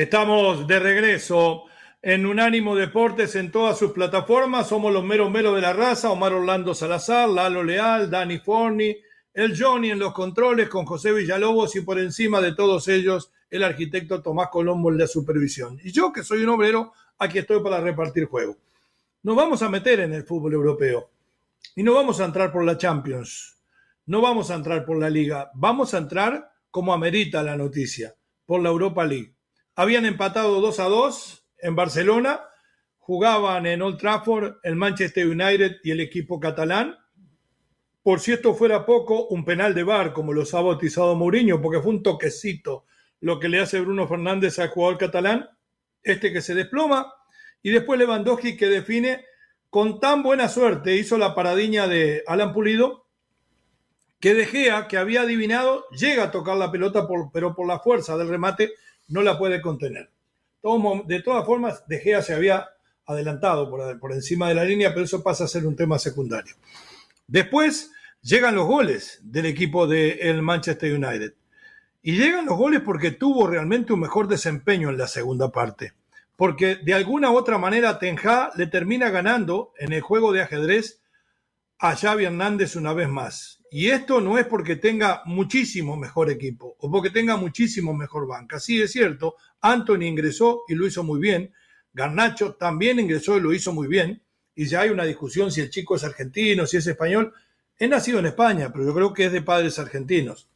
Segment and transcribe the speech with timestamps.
[0.00, 1.64] Estamos de regreso
[2.00, 4.66] en Unánimo Deportes en todas sus plataformas.
[4.66, 6.10] Somos los meros meros de la raza.
[6.10, 8.96] Omar Orlando Salazar, Lalo Leal, Dani Forni,
[9.34, 13.62] el Johnny en los controles con José Villalobos y por encima de todos ellos el
[13.62, 15.78] arquitecto Tomás Colombo en la supervisión.
[15.84, 18.56] Y yo, que soy un obrero, aquí estoy para repartir juego.
[19.22, 21.10] Nos vamos a meter en el fútbol europeo
[21.76, 23.58] y no vamos a entrar por la Champions,
[24.06, 28.14] no vamos a entrar por la Liga, vamos a entrar como amerita la noticia,
[28.46, 29.34] por la Europa League.
[29.80, 32.42] Habían empatado 2 a 2 en Barcelona,
[32.98, 36.98] jugaban en Old Trafford el Manchester United y el equipo catalán.
[38.02, 41.80] Por si esto fuera poco, un penal de bar, como los ha bautizado Mourinho, porque
[41.80, 42.84] fue un toquecito
[43.20, 45.48] lo que le hace Bruno Fernández al jugador catalán,
[46.02, 47.14] este que se desploma,
[47.62, 49.24] y después Lewandowski que define
[49.70, 53.06] con tan buena suerte, hizo la paradiña de Alan Pulido,
[54.20, 58.18] que De Gea, que había adivinado, llega a tocar la pelota, pero por la fuerza
[58.18, 58.72] del remate
[59.10, 60.10] no la puede contener.
[61.06, 62.70] De todas formas, De Gea se había
[63.06, 66.54] adelantado por, encima de la línea, pero eso pasa a ser un tema secundario.
[67.26, 67.90] Después
[68.22, 71.34] llegan los goles del equipo del Manchester United.
[72.02, 75.92] Y llegan los goles porque tuvo realmente un mejor desempeño en la segunda parte.
[76.36, 81.02] Porque de alguna u otra manera Tenja le termina ganando en el juego de ajedrez
[81.78, 83.59] a Xavi Hernández una vez más.
[83.72, 88.58] Y esto no es porque tenga muchísimo mejor equipo o porque tenga muchísimo mejor banca.
[88.58, 91.52] Sí, es cierto, Anthony ingresó y lo hizo muy bien.
[91.92, 94.22] Garnacho también ingresó y lo hizo muy bien.
[94.56, 97.32] Y ya hay una discusión si el chico es argentino, si es español.
[97.78, 100.48] He nacido en España, pero yo creo que es de padres argentinos.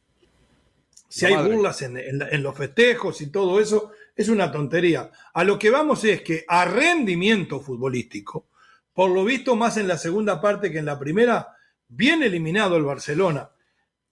[1.07, 5.09] Si hay burlas en, en los festejos y todo eso, es una tontería.
[5.33, 8.47] A lo que vamos es que a rendimiento futbolístico,
[8.93, 11.54] por lo visto más en la segunda parte que en la primera,
[11.87, 13.51] bien eliminado el Barcelona,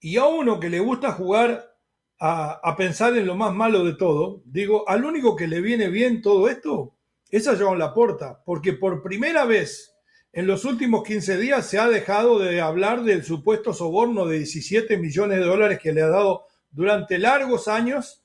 [0.00, 1.74] y a uno que le gusta jugar
[2.20, 6.22] a, pensar en lo más malo de todo, digo, al único que le viene bien
[6.22, 6.94] todo esto
[7.30, 9.94] es a Joan Laporta, porque por primera vez
[10.32, 14.96] en los últimos 15 días se ha dejado de hablar del supuesto soborno de 17
[14.96, 18.24] millones de dólares que le ha dado durante largos años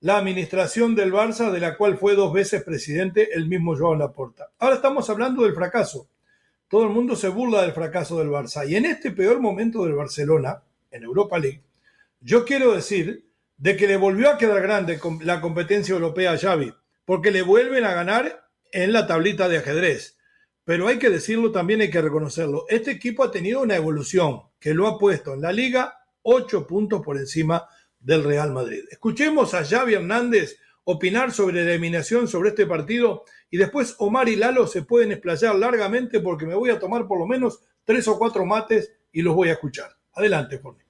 [0.00, 4.50] la administración del Barça, de la cual fue dos veces presidente el mismo Joan Laporta.
[4.58, 6.08] Ahora estamos hablando del fracaso
[6.74, 8.68] todo el mundo se burla del fracaso del Barça.
[8.68, 11.62] Y en este peor momento del Barcelona, en Europa League,
[12.20, 16.74] yo quiero decir de que le volvió a quedar grande la competencia europea a Xavi,
[17.04, 20.18] porque le vuelven a ganar en la tablita de ajedrez.
[20.64, 22.64] Pero hay que decirlo también, hay que reconocerlo.
[22.68, 27.02] Este equipo ha tenido una evolución que lo ha puesto en la liga ocho puntos
[27.02, 27.68] por encima
[28.00, 28.82] del Real Madrid.
[28.90, 33.24] Escuchemos a Xavi Hernández opinar sobre la eliminación sobre este partido
[33.54, 37.20] y después Omar y Lalo se pueden explayar largamente porque me voy a tomar por
[37.20, 39.90] lo menos tres o cuatro mates y los voy a escuchar.
[40.12, 40.82] Adelante, Jorge.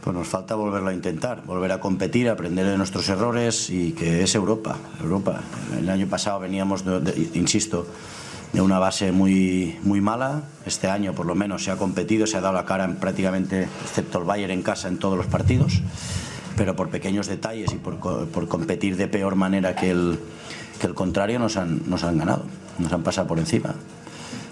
[0.00, 4.22] Pues nos falta volverlo a intentar, volver a competir, aprender de nuestros errores y que
[4.22, 4.78] es Europa.
[5.00, 5.42] Europa.
[5.76, 6.84] El año pasado veníamos,
[7.34, 7.88] insisto,
[8.52, 10.44] de una base muy, muy mala.
[10.66, 13.64] Este año, por lo menos, se ha competido, se ha dado la cara en prácticamente,
[13.82, 15.82] excepto el Bayern en casa, en todos los partidos
[16.56, 20.20] pero por pequeños detalles y por, por competir de peor manera que el,
[20.84, 22.42] que el contrario nos han, nos han ganado,
[22.78, 23.74] nos han pasado por encima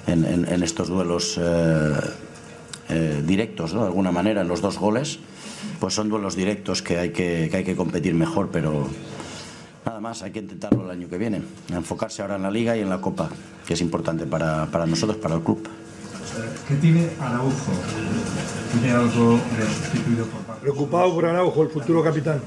[0.06, 1.92] en, en, estos duelos eh,
[2.88, 3.82] eh, directos, ¿no?
[3.82, 5.18] de alguna manera, en los dos goles,
[5.78, 8.88] pues son duelos directos que hay que, que hay que competir mejor, pero
[9.84, 12.80] nada más, hay que intentarlo el año que viene, enfocarse ahora en la liga y
[12.80, 13.28] en la copa,
[13.66, 15.68] que es importante para, para nosotros, para el club.
[16.66, 17.72] ¿Qué tiene Araujo?
[18.72, 19.38] ¿Tiene algo
[19.82, 22.40] sustituido por Preocupado por Araujo, el futuro capitán.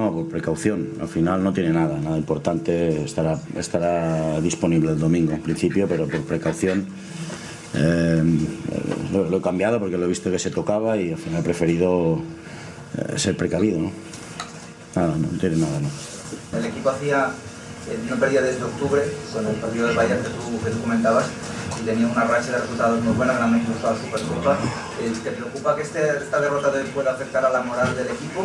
[0.00, 0.94] No, por precaución.
[0.98, 3.04] Al final no tiene nada, nada importante.
[3.04, 6.86] Estará, estará disponible el domingo en principio, pero por precaución
[7.74, 8.22] eh,
[9.12, 12.18] lo, he cambiado porque lo he visto que se tocaba y al final he preferido
[12.96, 13.78] eh, ser precavido.
[13.78, 13.90] ¿no?
[14.96, 15.80] Nada, no, tiene nada.
[15.80, 16.58] No.
[16.58, 17.32] El equipo hacía,
[17.90, 19.02] eh, no perdía desde octubre
[19.34, 21.26] con el partido de Bayern que tú, que tú comentabas
[21.80, 24.58] y tenía una racha de resultados muy buena, ganando incluso la Supercopa.
[25.00, 28.44] Eh, ¿Te preocupa que este, esta derrota pueda afectar a la moral del equipo?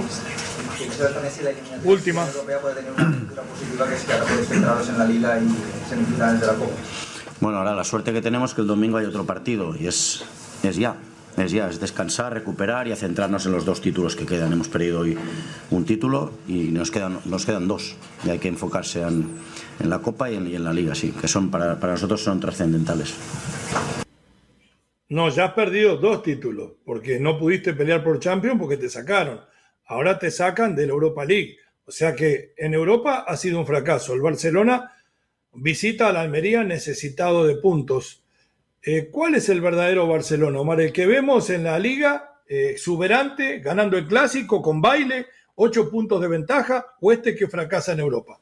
[1.42, 1.52] la
[1.84, 2.28] Última.
[2.28, 5.40] europea puede tener una lectura positiva que es que ahora podéis centraros en la Liga
[5.40, 6.74] y semifinales de la Copa.
[7.40, 10.24] Bueno, ahora la suerte que tenemos es que el domingo hay otro partido y es,
[10.64, 10.96] es ya.
[11.38, 14.54] es ya, es descansar, recuperar y a centrarnos en los dos títulos que quedan.
[14.54, 15.18] Hemos perdido hoy
[15.72, 17.96] un título y nos quedan, nos quedan dos.
[18.26, 19.30] Y hay que enfocarse en,
[19.80, 23.16] en la Copa y en, la Liga, sí, que son para, para nosotros son trascendentales.
[25.10, 29.40] No, ya has perdido dos títulos, porque no pudiste pelear por Champions porque te sacaron.
[29.86, 31.58] Ahora te sacan de la Europa League.
[31.86, 34.14] O sea que en Europa ha sido un fracaso.
[34.14, 34.94] El Barcelona
[35.54, 38.24] visita a la Almería necesitado de puntos.
[38.82, 40.82] Eh, ¿Cuál es el verdadero Barcelona, Omar?
[40.82, 46.20] El que vemos en la liga, eh, exuberante, ganando el clásico con baile, ocho puntos
[46.20, 48.40] de ventaja, o este que fracasa en Europa.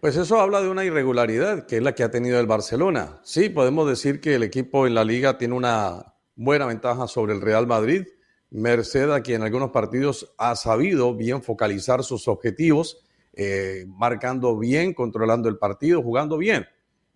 [0.00, 3.18] Pues eso habla de una irregularidad, que es la que ha tenido el Barcelona.
[3.22, 7.40] Sí, podemos decir que el equipo en la liga tiene una buena ventaja sobre el
[7.40, 8.06] Real Madrid,
[8.50, 14.92] merced a quien en algunos partidos ha sabido bien focalizar sus objetivos, eh, marcando bien,
[14.92, 16.66] controlando el partido, jugando bien.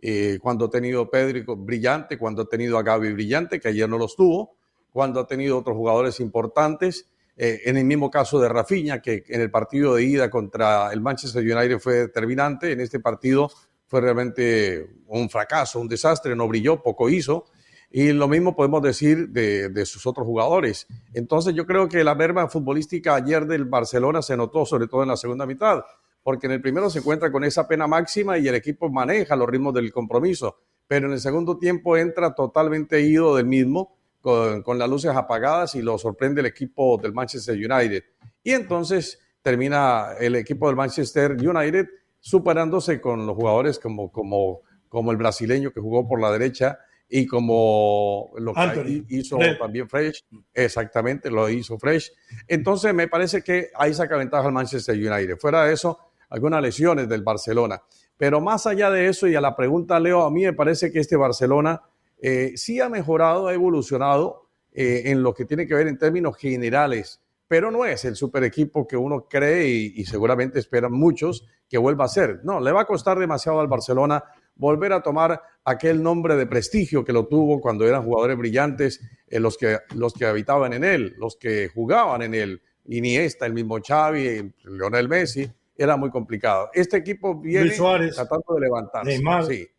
[0.01, 3.99] Eh, cuando ha tenido Pedri brillante, cuando ha tenido a Gaby brillante, que ayer no
[3.99, 4.57] los tuvo,
[4.91, 7.11] cuando ha tenido otros jugadores importantes,
[7.43, 11.01] eh, en el mismo caso de Rafinha, que en el partido de ida contra el
[11.01, 13.51] Manchester United fue determinante, en este partido
[13.87, 17.47] fue realmente un fracaso, un desastre, no brilló, poco hizo.
[17.91, 20.87] Y lo mismo podemos decir de, de, sus otros jugadores.
[21.15, 25.09] Entonces yo creo que la merma futbolística ayer del Barcelona se notó sobre todo en
[25.09, 25.81] la segunda mitad,
[26.23, 29.49] porque en el primero se encuentra con esa pena máxima y el equipo maneja los
[29.49, 34.89] ritmos del compromiso, pero en el segundo tiempo entra totalmente ido del mismo con, las
[34.89, 38.05] luces apagadas y lo sorprende el equipo del Manchester United.
[38.43, 41.89] Y entonces termina el equipo del Manchester United
[42.19, 46.79] superándose con los jugadores como, como, como el brasileño que jugó por la derecha
[47.09, 50.25] y como lo que hizo también Fresh,
[50.55, 52.13] exactamente, lo hizo Fresh.
[52.47, 55.37] Entonces me parece que ahí saca ventaja el Manchester United.
[55.37, 57.83] Fuera de eso, algunas lesiones del Barcelona.
[58.17, 61.01] Pero más allá de eso, y a la pregunta, Leo, a mí me parece que
[61.01, 61.83] este Barcelona
[62.21, 66.37] eh, sí ha mejorado, ha evolucionado eh, en lo que tiene que ver en términos
[66.37, 71.79] generales, pero no es el super equipo que uno cree y, seguramente esperan muchos que
[71.79, 72.41] vuelva a ser.
[72.45, 74.23] No, le va a costar demasiado al Barcelona
[74.55, 79.41] volver a tomar aquel nombre de prestigio que lo tuvo cuando eran jugadores brillantes, eh,
[79.41, 83.79] los, que, los que habitaban en él, los que jugaban en él, Iniesta, el mismo
[83.81, 86.71] Xavi, Lionel Messi, era muy complicado.
[86.75, 89.17] Este equipo viene tratando de levantarse.
[89.47, 89.71] Sí.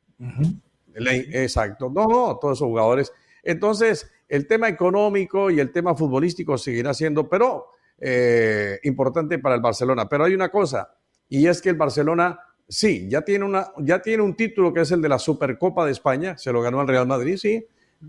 [0.96, 1.90] Exacto.
[1.90, 3.14] No, no, todos esos jugadores.
[3.44, 7.68] Entonces, el tema económico y el tema futbolístico seguirá siendo, pero
[8.00, 10.08] eh, importante para el Barcelona.
[10.08, 10.94] Pero hay una cosa,
[11.30, 14.92] y es que el Barcelona, sí, ya tiene, una, ya tiene un título que es
[14.92, 17.66] el de la Supercopa de España, se lo ganó al Real Madrid, sí,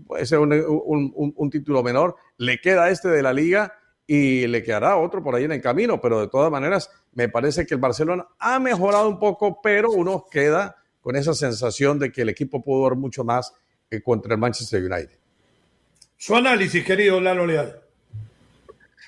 [0.07, 3.73] puede ser un, un, un título menor, le queda este de la liga
[4.07, 7.65] y le quedará otro por ahí en el camino, pero de todas maneras, me parece
[7.65, 12.21] que el Barcelona ha mejorado un poco, pero uno queda con esa sensación de que
[12.21, 13.53] el equipo pudo dar mucho más
[13.91, 15.19] que contra el Manchester United.
[16.17, 17.81] Su análisis, querido Lalo Leal.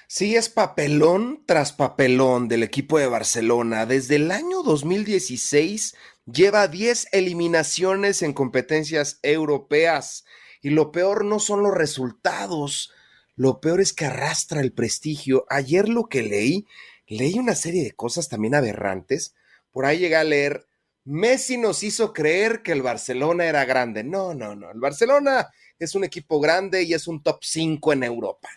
[0.07, 3.85] Sí, es papelón tras papelón del equipo de Barcelona.
[3.85, 5.95] Desde el año 2016
[6.31, 10.25] lleva 10 eliminaciones en competencias europeas.
[10.61, 12.91] Y lo peor no son los resultados,
[13.35, 15.45] lo peor es que arrastra el prestigio.
[15.49, 16.67] Ayer lo que leí,
[17.07, 19.33] leí una serie de cosas también aberrantes.
[19.71, 20.67] Por ahí llegué a leer
[21.05, 24.03] Messi nos hizo creer que el Barcelona era grande.
[24.03, 24.71] No, no, no.
[24.71, 25.47] El Barcelona
[25.77, 28.49] es un equipo grande y es un top 5 en Europa.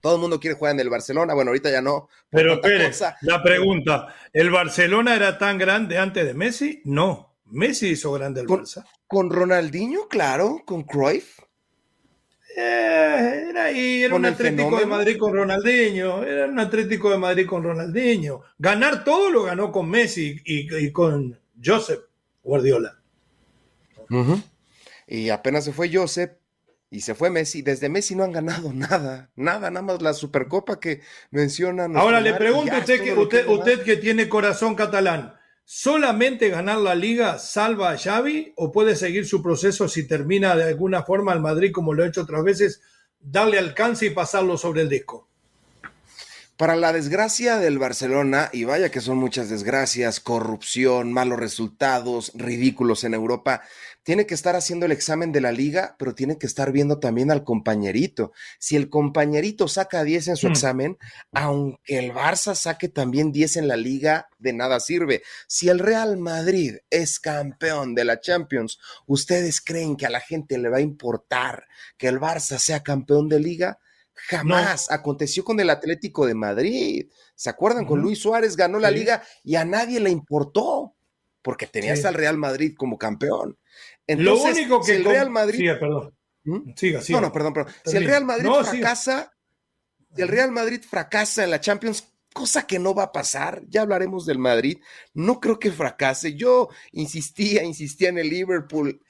[0.00, 1.34] Todo el mundo quiere jugar en el Barcelona.
[1.34, 2.08] Bueno, ahorita ya no.
[2.30, 6.80] Pero Pérez, la pregunta: ¿el Barcelona era tan grande antes de Messi?
[6.84, 7.34] No.
[7.46, 8.84] Messi hizo grande el Barça.
[9.08, 11.40] Con Ronaldinho, claro, con Cruyff.
[12.56, 17.46] Eh, era ahí, era un Atlético de Madrid con Ronaldinho, era un Atlético de Madrid
[17.46, 18.42] con Ronaldinho.
[18.58, 22.00] Ganar todo lo ganó con Messi y con Joseph
[22.42, 22.98] Guardiola.
[25.06, 26.32] Y apenas se fue Joseph
[26.90, 27.62] y se fue Messi.
[27.62, 31.00] Desde Messi no han ganado nada, nada, nada más la Supercopa que
[31.30, 31.96] mencionan.
[31.96, 35.34] Ahora le pregunto a usted, que, usted, que usted que tiene corazón catalán,
[35.64, 40.64] ¿solamente ganar la liga salva a Xavi o puede seguir su proceso si termina de
[40.64, 42.80] alguna forma al Madrid como lo ha hecho otras veces,
[43.20, 45.28] darle alcance y pasarlo sobre el disco?
[46.58, 53.04] Para la desgracia del Barcelona, y vaya que son muchas desgracias, corrupción, malos resultados, ridículos
[53.04, 53.62] en Europa,
[54.02, 57.30] tiene que estar haciendo el examen de la liga, pero tiene que estar viendo también
[57.30, 58.32] al compañerito.
[58.58, 60.50] Si el compañerito saca 10 en su mm.
[60.50, 60.98] examen,
[61.32, 65.22] aunque el Barça saque también 10 en la liga, de nada sirve.
[65.46, 70.58] Si el Real Madrid es campeón de la Champions, ¿ustedes creen que a la gente
[70.58, 73.78] le va a importar que el Barça sea campeón de liga?
[74.26, 77.08] Jamás aconteció con el Atlético de Madrid.
[77.34, 77.84] ¿Se acuerdan?
[77.84, 80.96] Con Luis Suárez ganó la liga y a nadie le importó
[81.42, 83.58] porque tenías al Real Madrid como campeón.
[84.06, 85.70] Entonces, Lo único que el Real Madrid,
[86.44, 86.72] ¿Mm?
[86.74, 87.20] Siga, siga.
[87.20, 87.72] No, no, perdón, perdón.
[87.84, 89.32] Si el Real Madrid fracasa,
[90.14, 93.82] si el Real Madrid fracasa en la Champions, cosa que no va a pasar, ya
[93.82, 94.78] hablaremos del Madrid,
[95.14, 96.34] no creo que fracase.
[96.34, 99.00] Yo insistía, insistía en el Liverpool,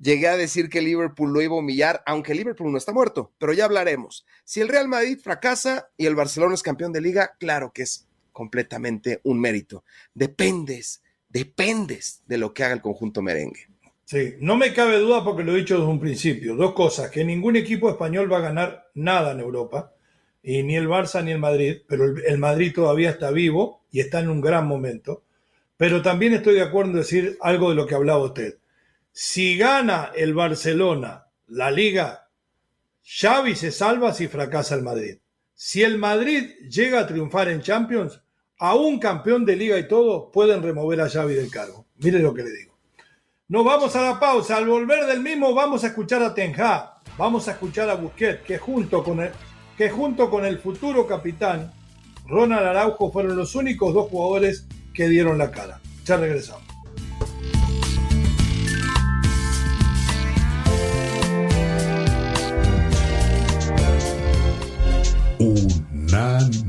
[0.00, 3.52] llegué a decir que Liverpool lo iba a humillar, aunque Liverpool no está muerto, pero
[3.52, 4.26] ya hablaremos.
[4.44, 8.06] Si el Real Madrid fracasa y el Barcelona es campeón de liga, claro que es
[8.32, 9.84] completamente un mérito.
[10.14, 13.68] Dependes, dependes de lo que haga el conjunto merengue.
[14.04, 16.56] Sí, no me cabe duda porque lo he dicho desde un principio.
[16.56, 19.94] Dos cosas, que ningún equipo español va a ganar nada en Europa,
[20.42, 24.20] y ni el Barça ni el Madrid, pero el, Madrid todavía está vivo y está
[24.20, 25.24] en un gran momento.
[25.78, 28.58] Pero también estoy de acuerdo en decir algo de lo que hablaba usted.
[29.16, 32.30] Si gana el Barcelona la liga,
[33.04, 35.18] Xavi se salva si fracasa el Madrid.
[35.54, 38.20] Si el Madrid llega a triunfar en Champions,
[38.58, 41.86] a un campeón de liga y todo pueden remover a Xavi del cargo.
[41.98, 42.76] Mire lo que le digo.
[43.46, 44.56] Nos vamos a la pausa.
[44.56, 48.58] Al volver del mismo vamos a escuchar a Tenja, vamos a escuchar a Busquets, que
[48.58, 49.30] junto con el,
[49.78, 51.72] que junto con el futuro capitán
[52.26, 55.80] Ronald Araujo fueron los únicos dos jugadores que dieron la cara.
[56.04, 56.63] Ya regresamos.
[65.44, 66.64] Unánimo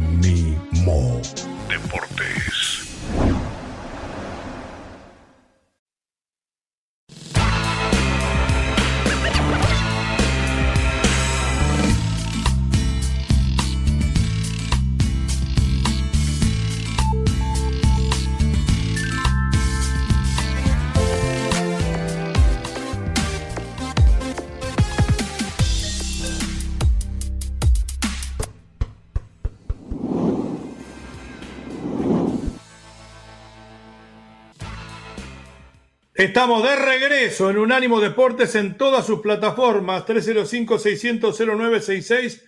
[36.15, 42.41] Estamos de regreso en Unánimo Deportes en todas sus plataformas, 305-600-0966,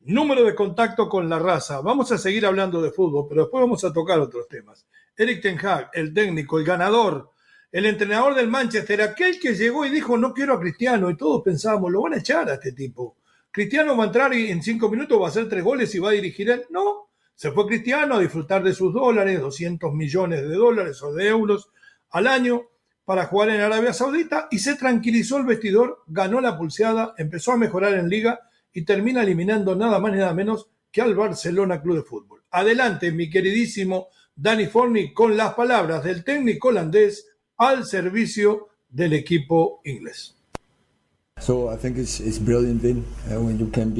[0.00, 1.80] número de contacto con la raza.
[1.80, 4.86] Vamos a seguir hablando de fútbol, pero después vamos a tocar otros temas.
[5.16, 7.30] Eric Ten Hag, el técnico, el ganador,
[7.72, 11.40] el entrenador del Manchester, aquel que llegó y dijo no quiero a Cristiano, y todos
[11.42, 13.16] pensábamos, lo van a echar a este tipo.
[13.50, 16.10] Cristiano va a entrar y en cinco minutos va a hacer tres goles y va
[16.10, 16.66] a dirigir él.
[16.68, 21.26] No, se fue Cristiano a disfrutar de sus dólares, 200 millones de dólares o de
[21.26, 21.70] euros
[22.10, 22.68] al año
[23.04, 27.56] para jugar en Arabia Saudita y se tranquilizó el vestidor, ganó la pulseada, empezó a
[27.56, 28.40] mejorar en liga
[28.72, 32.42] y termina eliminando nada más ni nada menos que al Barcelona Club de Fútbol.
[32.50, 39.80] Adelante, mi queridísimo Dani Forni, con las palabras del técnico holandés al servicio del equipo
[39.84, 40.34] inglés.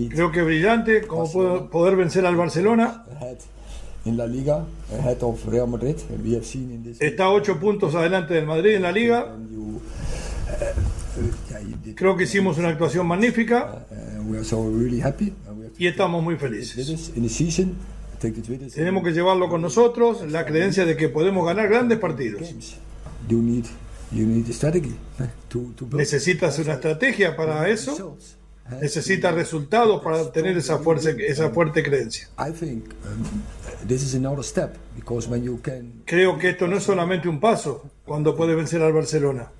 [0.08, 3.04] Creo que brillante como poder vencer al Barcelona
[4.04, 5.96] en la liga ahead of Real Madrid.
[6.22, 9.34] We have seen in this Está ocho puntos adelante del Madrid en la liga.
[9.34, 9.80] Uh,
[11.94, 13.86] Creo que hicimos una actuación magnífica.
[13.90, 14.34] Uh,
[15.78, 17.12] y estamos muy felices.
[18.74, 22.42] Tenemos que llevarlo con nosotros, la creencia de que podemos ganar grandes partidos.
[25.92, 28.16] Necesitas una estrategia para eso
[28.80, 32.28] necesita resultados para tener esa, fuerza, esa fuerte creencia.
[36.06, 39.50] Creo que esto no es solamente un paso cuando puede vencer al Barcelona.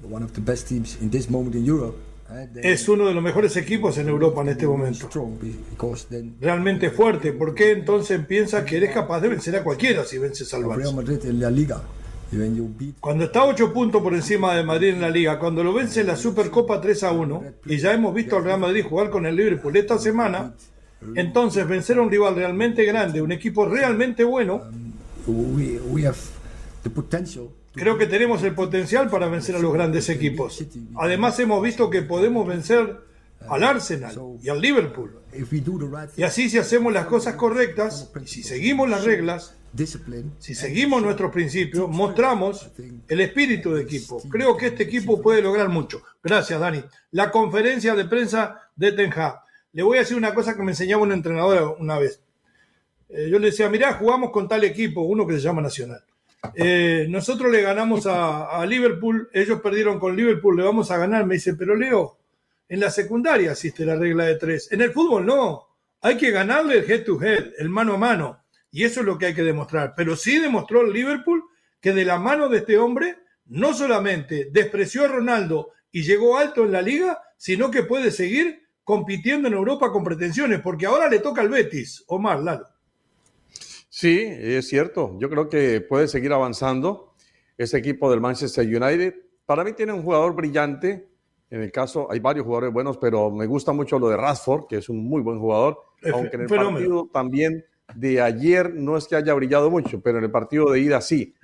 [2.62, 5.08] Es uno de los mejores equipos en Europa en este momento.
[6.40, 7.32] Realmente fuerte.
[7.32, 10.96] ¿Por qué entonces piensas que eres capaz de vencer a cualquiera si vences al Barcelona?
[13.00, 16.08] Cuando está 8 puntos por encima de Madrid en la liga, cuando lo vence en
[16.08, 19.36] la Supercopa 3 a 1, y ya hemos visto al Real Madrid jugar con el
[19.36, 20.54] Liverpool esta semana,
[21.14, 24.62] entonces vencer a un rival realmente grande, un equipo realmente bueno,
[27.74, 30.64] creo que tenemos el potencial para vencer a los grandes equipos.
[30.96, 32.96] Además hemos visto que podemos vencer
[33.48, 35.18] al Arsenal y al Liverpool.
[36.16, 39.54] Y así si hacemos las cosas correctas, y si seguimos las reglas,
[40.38, 42.70] si seguimos nuestros principios, mostramos
[43.08, 44.22] el espíritu de equipo.
[44.30, 46.02] Creo que este equipo puede lograr mucho.
[46.22, 46.82] Gracias, Dani.
[47.10, 49.42] La conferencia de prensa de Tenja.
[49.72, 52.20] Le voy a decir una cosa que me enseñaba un entrenador una vez.
[53.08, 56.04] Eh, yo le decía, mirá, jugamos con tal equipo, uno que se llama Nacional.
[56.54, 61.26] Eh, nosotros le ganamos a, a, Liverpool, ellos perdieron con Liverpool, le vamos a ganar.
[61.26, 62.16] Me dice, pero Leo,
[62.68, 64.70] en la secundaria existe la regla de tres.
[64.70, 65.68] En el fútbol no.
[66.00, 68.43] Hay que ganarle el head to head, el mano a mano.
[68.74, 69.94] Y eso es lo que hay que demostrar.
[69.96, 71.44] Pero sí demostró el Liverpool
[71.80, 76.64] que de la mano de este hombre no solamente despreció a Ronaldo y llegó alto
[76.64, 81.20] en la liga, sino que puede seguir compitiendo en Europa con pretensiones, porque ahora le
[81.20, 82.02] toca al Betis.
[82.08, 82.66] Omar, Lalo.
[83.88, 85.16] Sí, es cierto.
[85.20, 87.14] Yo creo que puede seguir avanzando
[87.56, 89.14] ese equipo del Manchester United.
[89.46, 91.08] Para mí tiene un jugador brillante
[91.48, 94.78] En el caso, hay varios jugadores buenos, pero me gusta mucho lo de Rashford, que
[94.78, 95.78] es un muy buen jugador,
[96.12, 97.64] aunque en el partido también
[97.94, 101.34] de ayer no es que haya brillado mucho, pero en el partido de ida sí.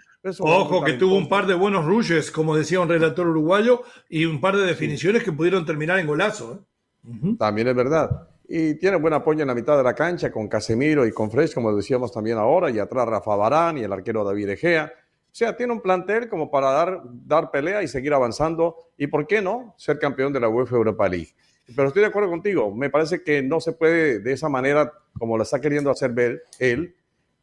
[0.40, 4.40] Ojo que tuvo un par de buenos rushes, como decía un relator uruguayo, y un
[4.40, 6.66] par de definiciones que pudieron terminar en golazo.
[7.04, 7.36] ¿eh?
[7.38, 8.28] También es verdad.
[8.46, 11.54] Y tiene buen apoyo en la mitad de la cancha con Casemiro y con Fresh,
[11.54, 14.92] como decíamos también ahora, y atrás Rafa Barán y el arquero David Egea.
[14.94, 18.90] O sea, tiene un plantel como para dar, dar pelea y seguir avanzando.
[18.98, 21.34] Y por qué no ser campeón de la UEFA Europa League.
[21.74, 22.74] Pero estoy de acuerdo contigo.
[22.74, 26.12] Me parece que no se puede de esa manera como lo está queriendo hacer
[26.58, 26.94] él,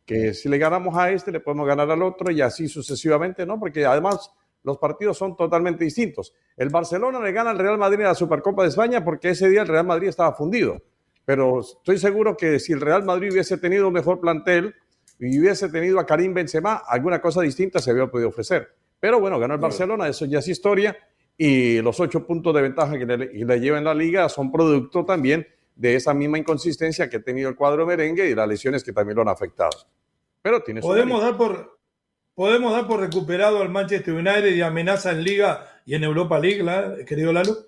[0.05, 3.60] que si le ganamos a este, le podemos ganar al otro y así sucesivamente, ¿no?
[3.60, 4.31] Porque además
[4.63, 6.34] los partidos son totalmente distintos.
[6.55, 9.62] El Barcelona le gana al Real Madrid en la Supercopa de España porque ese día
[9.62, 10.81] el Real Madrid estaba fundido.
[11.25, 14.74] Pero estoy seguro que si el Real Madrid hubiese tenido un mejor plantel,
[15.19, 18.69] y hubiese tenido a Karim Benzema, alguna cosa distinta se había podido ofrecer.
[19.00, 20.98] Pero bueno, ganó el Barcelona, eso ya es historia,
[21.38, 25.48] y los ocho puntos de ventaja que le, lleva en la liga son producto también
[25.75, 29.15] de esa misma inconsistencia que ha tenido el cuadro merengue y las lesiones que también
[29.15, 29.77] lo han afectado.
[30.41, 31.77] Pero tiene podemos dar por
[32.34, 37.06] podemos dar por recuperado al Manchester United y amenaza en Liga y en Europa League,
[37.06, 37.67] querido Lalo.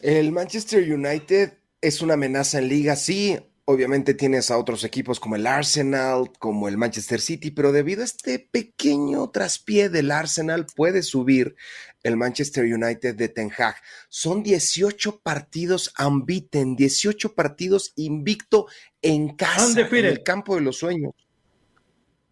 [0.00, 3.38] El Manchester United es una amenaza en Liga, sí.
[3.64, 8.04] Obviamente tienes a otros equipos como el Arsenal, como el Manchester City, pero debido a
[8.04, 11.54] este pequeño traspié del Arsenal puede subir
[12.02, 13.76] el Manchester United de Ten Hag.
[14.08, 18.66] Son 18 partidos unbeaten, 18 partidos invicto
[19.00, 21.14] en casa, en el campo de los sueños.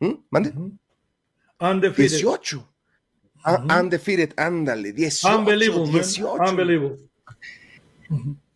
[0.01, 0.15] ¿Mm?
[0.31, 0.53] ¿Mande?
[1.97, 2.67] 18.
[3.45, 5.39] Undefeated, ándale, 18.
[5.39, 6.43] Unbelievable, 18.
[6.51, 6.99] Unbelievable.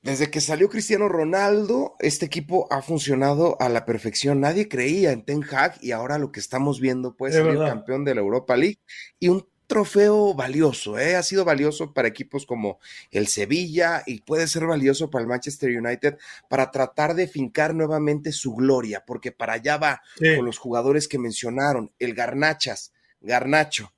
[0.03, 4.41] Desde que salió Cristiano Ronaldo, este equipo ha funcionado a la perfección.
[4.41, 8.05] Nadie creía en Ten Hag y ahora lo que estamos viendo puede ser el campeón
[8.05, 8.79] de la Europa League
[9.19, 11.17] y un trofeo valioso, ¿eh?
[11.17, 12.79] ha sido valioso para equipos como
[13.11, 16.17] el Sevilla y puede ser valioso para el Manchester United
[16.49, 20.01] para tratar de fincar nuevamente su gloria, porque para allá va
[20.37, 23.93] con los jugadores que mencionaron, el Garnachas, Garnacho,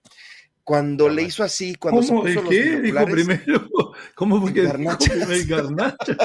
[0.64, 2.26] cuando le hizo así, cuando ¿Cómo?
[2.26, 2.80] se puso ¿Qué?
[2.80, 3.68] Dijo primero.
[4.14, 5.12] ¿Cómo fue que Garnacha?
[5.46, 6.16] Garnacha.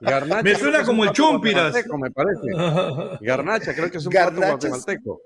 [0.00, 1.74] Garnacha me suena como el Chumpiras.
[1.98, 3.18] Me parece.
[3.22, 5.20] Garnacha, creo que es un plato guatemalteco.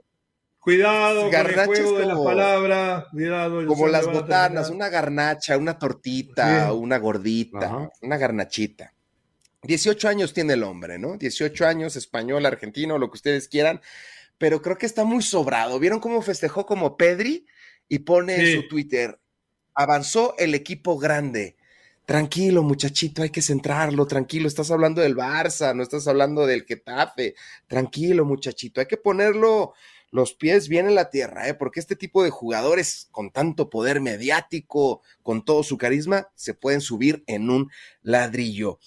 [0.69, 3.05] Cuidado con el juego de las palabras.
[3.11, 3.67] Cuidado.
[3.67, 8.93] Como las botanas, una garnacha, una tortita, una gordita, una garnachita.
[9.63, 11.17] 18 años tiene el hombre, ¿no?
[11.17, 13.81] 18 años, español, argentino, lo que ustedes quieran,
[14.37, 15.79] pero creo que está muy sobrado.
[15.79, 17.47] ¿Vieron cómo festejó como Pedri?
[17.89, 19.19] y pone en su Twitter,
[19.75, 21.57] avanzó el equipo grande.
[22.05, 27.35] Tranquilo, muchachito, hay que centrarlo, tranquilo, estás hablando del Barça, no estás hablando del Getafe.
[27.67, 29.75] Tranquilo, muchachito, hay que ponerlo
[30.11, 31.55] los pies bien en la tierra, ¿eh?
[31.55, 36.81] porque este tipo de jugadores con tanto poder mediático, con todo su carisma, se pueden
[36.81, 37.71] subir en un
[38.03, 38.79] ladrillo.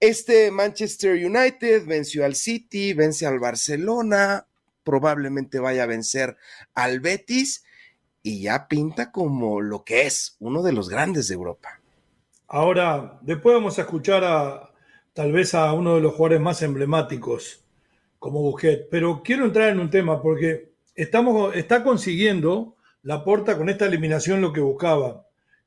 [0.00, 4.46] Este Manchester United venció al City, vence al Barcelona,
[4.84, 6.36] probablemente vaya a vencer
[6.74, 7.64] al Betis
[8.22, 11.80] y ya pinta como lo que es, uno de los grandes de Europa.
[12.48, 14.70] Ahora, después vamos a escuchar a
[15.14, 17.65] tal vez a uno de los jugadores más emblemáticos
[18.26, 23.68] como Busquets, pero quiero entrar en un tema porque estamos, está consiguiendo la porta con
[23.68, 25.26] esta eliminación lo que buscaba,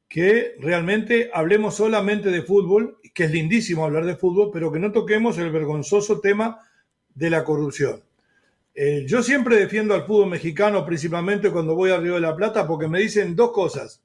[0.10, 4.92] que realmente hablemos solamente de fútbol, que es lindísimo hablar de fútbol, pero que no
[4.92, 6.60] toquemos el vergonzoso tema
[7.16, 8.04] de la corrupción.
[8.76, 12.68] Eh, yo siempre defiendo al fútbol mexicano, principalmente cuando voy a Río de la Plata,
[12.68, 14.02] porque me dicen dos cosas.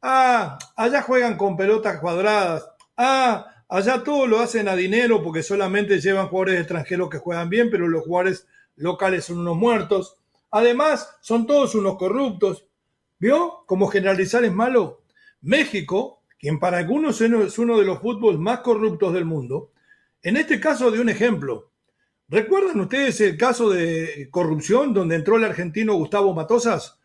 [0.00, 2.68] Ah, allá juegan con pelotas cuadradas.
[2.96, 7.70] Ah, allá todo lo hacen a dinero porque solamente llevan jugadores extranjeros que juegan bien,
[7.70, 10.16] pero los jugadores locales son unos muertos.
[10.50, 12.66] Además, son todos unos corruptos.
[13.18, 13.64] ¿Vio?
[13.66, 15.02] Como generalizar es malo.
[15.40, 19.72] México, quien para algunos es uno de los fútboles más corruptos del mundo,
[20.22, 21.70] en este caso de un ejemplo.
[22.28, 26.98] ¿Recuerdan ustedes el caso de corrupción donde entró el argentino Gustavo Matosas?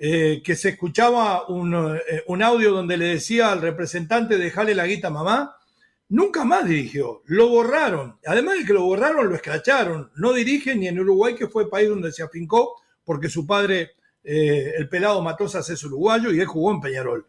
[0.00, 5.10] Eh, que se escuchaba eh, un, audio donde le decía al representante dejarle la guita
[5.10, 5.56] mamá.
[6.10, 8.18] Nunca más dirigió, lo borraron.
[8.24, 10.10] Además de que lo borraron, lo escracharon.
[10.16, 13.92] No dirige ni en Uruguay, que fue el país donde se afincó, porque su padre,
[14.24, 17.26] eh, el pelado Matosas, es uruguayo y él jugó en Peñarol.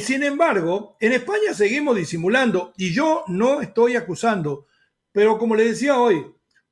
[0.00, 4.66] sin embargo, en España seguimos disimulando y yo no estoy acusando,
[5.12, 6.26] pero como le decía hoy,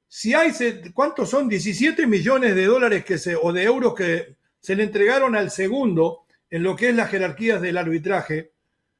[0.09, 0.53] si hay,
[0.93, 1.49] ¿cuántos son?
[1.49, 6.27] 17 millones de dólares que se, o de euros que se le entregaron al segundo
[6.51, 8.53] en lo que es las jerarquías del arbitraje.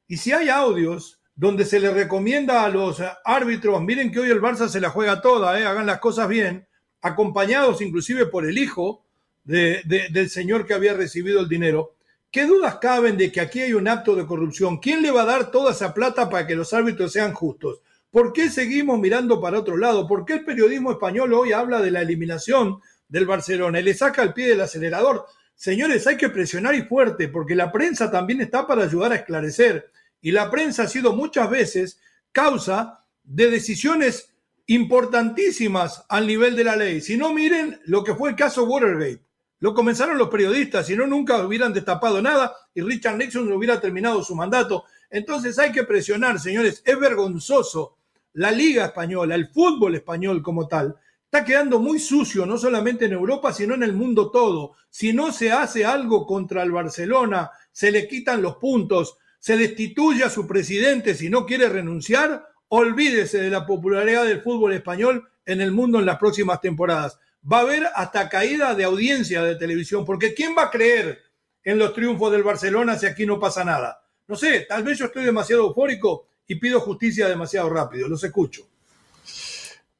[0.07, 4.41] Y si hay audios donde se le recomienda a los árbitros, miren que hoy el
[4.41, 5.65] Barça se la juega toda, ¿eh?
[5.65, 6.67] hagan las cosas bien,
[7.01, 9.03] acompañados inclusive por el hijo
[9.43, 11.95] del señor que había recibido el dinero.
[12.31, 14.77] ¿Qué dudas caben de que aquí hay un acto de corrupción?
[14.77, 17.81] ¿Quién le va a dar toda esa plata para que los árbitros sean justos?
[18.09, 20.07] ¿Por qué seguimos mirando para otro lado?
[20.07, 24.23] ¿Por qué el periodismo español hoy habla de la eliminación del Barcelona y le saca
[24.23, 25.25] el pie del acelerador?
[25.55, 29.91] Señores, hay que presionar y fuerte, porque la prensa también está para ayudar a esclarecer.
[30.23, 31.99] Y la prensa ha sido muchas veces
[32.31, 34.33] causa de decisiones
[34.65, 37.01] importantísimas al nivel de la ley.
[37.01, 39.21] Si no, miren lo que fue el caso Watergate.
[39.59, 43.81] Lo comenzaron los periodistas, si no, nunca hubieran destapado nada y Richard Nixon no hubiera
[43.81, 44.85] terminado su mandato.
[45.09, 46.81] Entonces hay que presionar, señores.
[46.85, 47.97] Es vergonzoso.
[48.31, 53.11] La liga española, el fútbol español como tal, está quedando muy sucio, no solamente en
[53.11, 54.73] Europa, sino en el mundo todo.
[54.89, 60.23] Si no se hace algo contra el Barcelona, se le quitan los puntos, se destituye
[60.23, 65.59] a su presidente si no quiere renunciar, olvídese de la popularidad del fútbol español en
[65.59, 67.19] el mundo en las próximas temporadas.
[67.51, 71.23] Va a haber hasta caída de audiencia de televisión, porque ¿quién va a creer
[71.61, 74.05] en los triunfos del Barcelona si aquí no pasa nada?
[74.29, 78.07] No sé, tal vez yo estoy demasiado eufórico y pido justicia demasiado rápido.
[78.07, 78.65] Los escucho.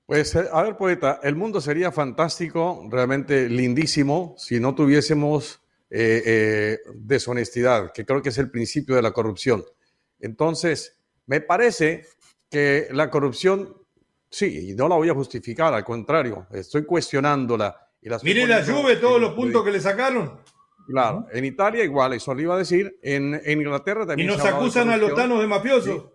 [0.06, 5.60] Pues, eh, a ver, poeta, el mundo sería fantástico, realmente lindísimo, si no tuviésemos
[5.96, 9.64] eh, eh, deshonestidad, que creo que es el principio de la corrupción.
[10.20, 12.08] Entonces, me parece
[12.50, 13.78] que la corrupción,
[14.28, 17.78] sí, y no la voy a justificar, al contrario, estoy cuestionándola.
[18.02, 20.40] Y Mire la Juve, todos los puntos que le sacaron.
[20.88, 22.98] Claro, en Italia igual, eso le iba a decir.
[23.04, 24.32] En, Inglaterra también.
[24.32, 26.06] Y nos acusan a los tanos de mafiosos.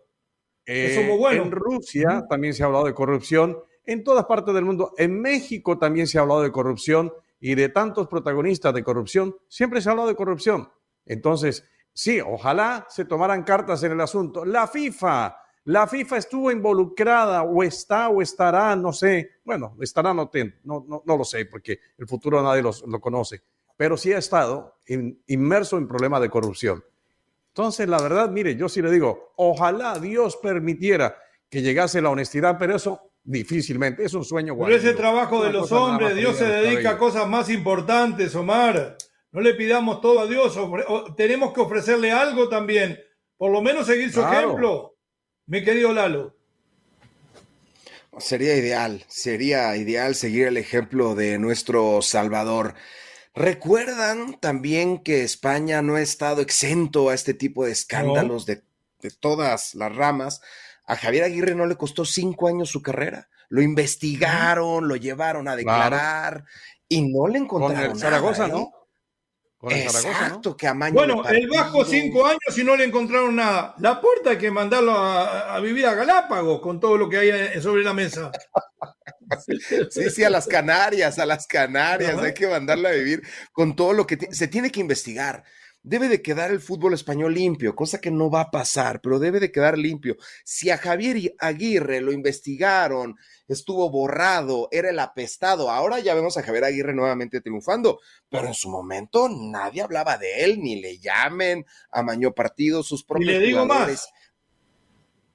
[0.67, 3.57] Eh, en Rusia también se ha hablado de corrupción.
[3.87, 4.93] En todas partes del mundo.
[4.99, 9.37] En México también se ha hablado de corrupción y de tantos protagonistas de corrupción.
[9.48, 10.70] Siempre se ha hablado de corrupción.
[11.07, 14.44] Entonces, sí, ojalá se tomaran cartas en el asunto.
[14.44, 15.37] La FIFA
[15.68, 20.31] la FIFA estuvo involucrada o está o estará, no sé, bueno, estará, no,
[20.64, 23.42] no, no, lo sé porque el futuro nadie lo conoce,
[23.77, 24.79] pero sí ha estado
[25.27, 26.83] inmerso en problemas de corrupción.
[27.48, 31.18] Entonces, la verdad, mire, yo sí le digo, ojalá Dios permitiera
[31.51, 34.57] que llegase la honestidad, pero eso difícilmente, es un sueño.
[34.59, 38.97] Pero ese trabajo de los hombres, Dios se dedica a cosas más importantes, Omar.
[39.31, 40.59] No le pidamos todo a Dios,
[41.17, 42.99] tenemos que ofrecerle algo también,
[43.37, 44.97] por lo menos seguir su ejemplo.
[45.47, 46.35] Mi querido Lalo.
[48.19, 52.75] Sería ideal, sería ideal seguir el ejemplo de nuestro Salvador.
[53.35, 58.62] Recuerdan también que España no ha estado exento a este tipo de escándalos de,
[59.21, 60.41] todas las ramas.
[60.88, 63.29] A Javier Aguirre no le costó cinco años su carrera.
[63.51, 66.46] Lo investigaron, lo llevaron a declarar
[66.88, 67.90] y no le encontraron.
[67.90, 68.72] Con Zaragoza, ¿no?
[69.68, 69.83] ¿eh?
[69.83, 73.74] Exacto, que amaño Bueno, el bajo cinco años y no le encontraron nada.
[73.81, 77.85] La puerta hay que mandarlo a, vivir a Galápagos con todo lo que hay sobre
[77.85, 78.33] la mesa.
[79.90, 83.22] Sí, sí, a las Canarias, a las Canarias, hay que mandarla a vivir
[83.53, 85.44] con todo lo que se tiene que investigar
[85.88, 89.40] debe de quedar el fútbol español limpio, cosa que no va a pasar, pero debe
[89.40, 90.16] de quedar limpio.
[90.44, 93.16] Si a Javier Aguirre lo investigaron,
[93.48, 98.55] estuvo borrado, era el apestado, ahora ya vemos a Javier Aguirre nuevamente triunfando, pero en
[98.55, 103.46] su momento nadie hablaba de él, ni le llamen, amañó partidos, sus propios y le
[103.46, 104.11] digo más.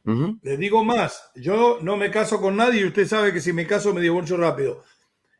[0.06, 3.66] Le digo más, yo no me caso con nadie y usted sabe que si me
[3.66, 4.84] caso me divorcio rápido.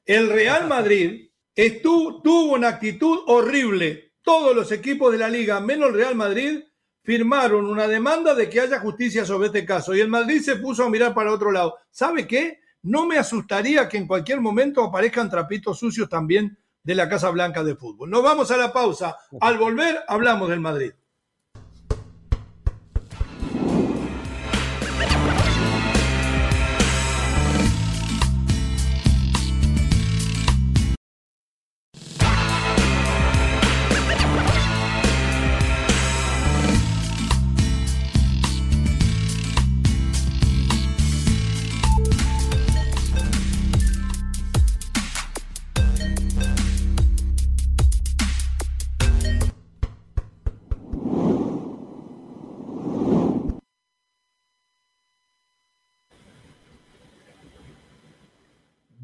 [0.06, 5.90] El Real Madrid estuvo, tuvo una actitud horrible todos los equipos de la liga, menos
[5.90, 6.64] el Real Madrid,
[7.04, 9.94] firmaron una demanda de que haya justicia sobre este caso.
[9.94, 11.76] Y el Madrid se puso a mirar para otro lado.
[11.92, 12.62] ¿Sabe qué?
[12.82, 17.64] No me asustaría que en cualquier momento aparezcan trapitos sucios también de la Casa Blanca
[17.64, 18.10] de Fútbol.
[18.10, 19.16] Nos vamos a la pausa.
[19.40, 20.92] Al volver, hablamos del Madrid.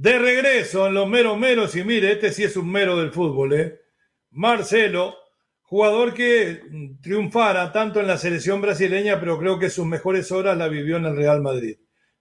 [0.10, 3.54] De regreso en los meros meros, y mire, este sí es un mero del fútbol,
[3.54, 3.80] ¿eh?
[4.32, 5.16] Marcelo,
[5.62, 6.64] jugador que
[7.00, 11.06] triunfara tanto en la selección brasileña, pero creo que sus mejores horas la vivió en
[11.06, 11.78] el Real Madrid.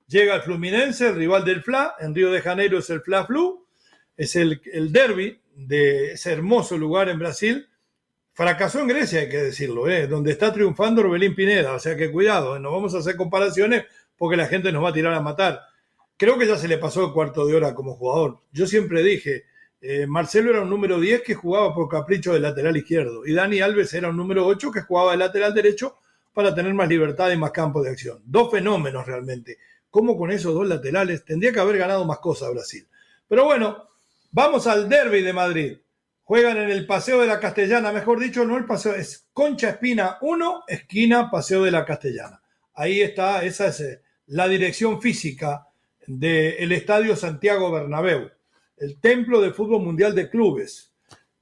[0.07, 3.67] Llega al Fluminense, el rival del Fla, en Río de Janeiro es el Fla Flu,
[4.19, 7.71] es el, el derby de ese hermoso lugar en Brasil.
[8.35, 10.07] Fracasó en Grecia, hay que decirlo, ¿eh?
[10.07, 12.61] donde está triunfando Robelín Pineda, o sea que cuidado, ¿eh?
[12.61, 15.63] no vamos a hacer comparaciones porque la gente nos va a tirar a matar
[16.19, 18.41] creo que ya se le pasó el cuarto de hora como jugador.
[18.53, 19.45] Yo siempre dije,
[19.81, 23.61] Eh, Marcelo era un número 10 que jugaba por capricho de lateral izquierdo y Dani
[23.61, 25.99] Alves era un número 8 que jugaba de lateral derecho
[26.33, 28.21] para tener más libertad y más campo de acción.
[28.25, 29.59] Dos fenómenos realmente.
[29.89, 31.25] ¿Cómo con esos dos laterales?
[31.25, 32.89] Tendría que haber ganado más cosas Brasil.
[33.29, 33.89] Pero bueno,
[34.33, 35.79] vamos al derby de Madrid.
[36.25, 40.19] Juegan en el Paseo de la Castellana, mejor dicho, no el Paseo, es Concha Espina
[40.23, 42.43] 1, esquina Paseo de la Castellana.
[42.75, 45.68] Ahí está, esa es eh, la dirección física
[46.09, 48.31] del Estadio Santiago Bernabéu,
[48.79, 50.91] el templo de fútbol mundial de clubes,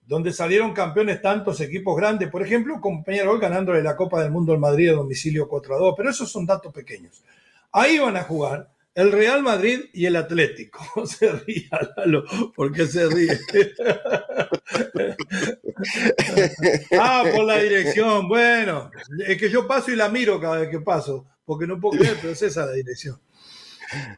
[0.05, 4.59] donde salieron campeones tantos equipos grandes, por ejemplo, con ganándole la Copa del Mundo al
[4.59, 7.23] Madrid a domicilio 4 a 2, pero esos son datos pequeños.
[7.71, 10.81] Ahí van a jugar el Real Madrid y el Atlético.
[11.07, 12.25] Se ríe, Lalo,
[12.55, 13.39] ¿por qué se ríe?
[16.99, 18.27] ah, por la dirección.
[18.27, 18.91] Bueno,
[19.25, 22.17] es que yo paso y la miro cada vez que paso, porque no puedo creer,
[22.21, 23.21] pero es esa la dirección.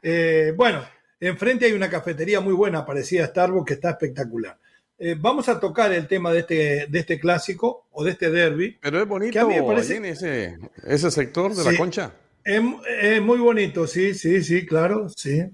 [0.03, 0.85] Eh, bueno,
[1.21, 4.59] enfrente hay una cafetería muy buena, parecida a Starbucks, que está espectacular.
[4.99, 8.79] Eh, vamos a tocar el tema de este, de este clásico o de este derby.
[8.81, 12.13] Pero es bonito ese, ese sector de la concha.
[12.45, 15.45] Es, muy bonito, sí, sí, sí, claro, sí.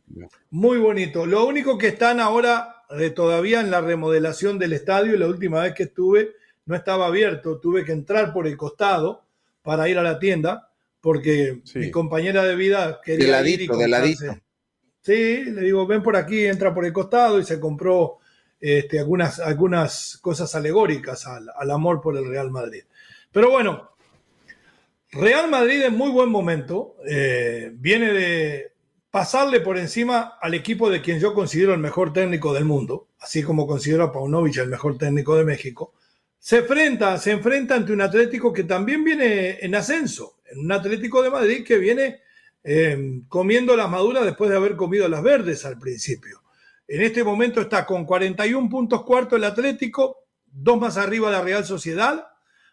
[0.51, 1.27] Muy bonito.
[1.27, 5.75] Lo único que están ahora eh, todavía en la remodelación del estadio, la última vez
[5.75, 6.35] que estuve
[6.67, 9.25] no estaba abierto, tuve que entrar por el costado
[9.63, 10.71] para ir a la tienda,
[11.05, 14.39] porque mi compañera de vida quería de ladito, de ladito.
[15.03, 18.21] Sí, le digo, ven por aquí, entra por el costado y se compró
[18.59, 22.85] este, algunas, algunas cosas alegóricas al, al amor por el Real Madrid.
[23.31, 23.91] Pero bueno,
[25.13, 28.73] Real Madrid en muy buen momento, eh, viene de
[29.11, 33.43] pasarle por encima al equipo de quien yo considero el mejor técnico del mundo, así
[33.43, 35.93] como considero a Paunovic el mejor técnico de México.
[36.39, 41.23] Se enfrenta, se enfrenta ante un Atlético que también viene en ascenso, en un Atlético
[41.23, 42.21] de Madrid que viene
[42.63, 46.43] eh, comiendo las maduras después de haber comido las verdes al principio.
[46.87, 51.65] En este momento está con 41 puntos cuarto el Atlético, dos más arriba la Real
[51.65, 52.27] Sociedad,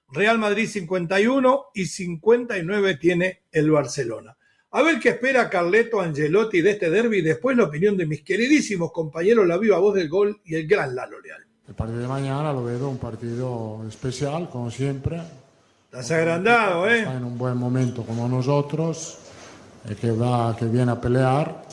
[0.09, 4.37] Real Madrid 51 y 59 tiene el Barcelona.
[4.71, 7.21] A ver qué espera Carleto Angelotti de este derby.
[7.21, 10.95] Después la opinión de mis queridísimos compañeros, la viva voz del gol y el gran
[10.95, 11.45] Lalo Leal.
[11.67, 15.21] El partido de mañana lo veo un partido especial, como siempre.
[15.91, 16.99] Estás agrandado, ¿eh?
[16.99, 19.17] Está en un buen momento como nosotros,
[19.89, 21.63] eh, que, va, que viene a pelear,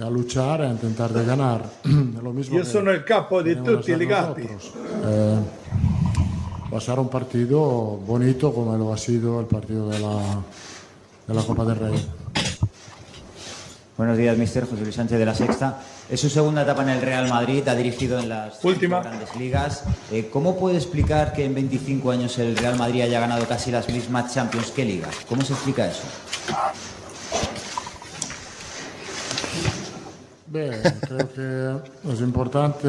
[0.00, 1.62] a luchar, a intentar de ganar.
[2.22, 5.38] Lo mismo Yo soy el capo de tutti i eh,
[6.72, 10.18] va a ser un partido bonito como lo ha sido el partido de la,
[11.26, 12.08] de la Copa del Rey.
[13.98, 15.78] Buenos días, mister José Luis Sánchez de la Sexta.
[16.08, 19.82] Es su segunda etapa en el Real Madrid, ha dirigido en las grandes ligas.
[20.12, 23.88] Eh, ¿Cómo puede explicar que en 25 años el Real Madrid haya ganado casi las
[23.88, 25.16] mismas Champions que ligas?
[25.28, 26.02] ¿Cómo se explica eso?
[30.52, 32.88] creo que es importante,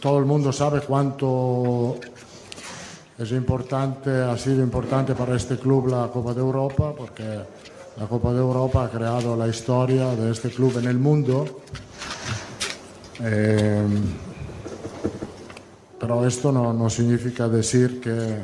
[0.00, 2.00] todo el mundo sabe cuánto
[3.18, 7.22] es importante, ha sido importante para este club la Copa de Europa, porque
[7.96, 11.60] la Copa de Europa ha creado la historia de este club en el mundo.
[13.22, 13.86] Eh,
[15.98, 18.38] pero esto no, no significa decir que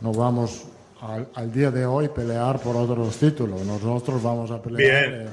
[0.00, 0.64] no vamos
[1.34, 3.64] al, día de hoy pelear por otros títulos.
[3.64, 5.04] Nosotros vamos a pelear.
[5.04, 5.28] Eh,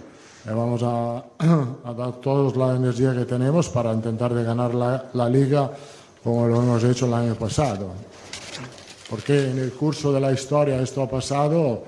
[0.45, 1.23] vamos a,
[1.97, 5.71] dar toda la energía que tenemos para intentar de ganar la, liga
[6.23, 7.91] como lo hemos hecho el año pasado.
[9.09, 11.83] Porque en el curso de la historia esto ha pasado,